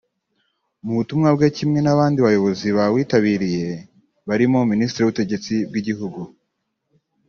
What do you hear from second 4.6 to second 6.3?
Minisitiri w’Ubutegetsi bw’Igihugu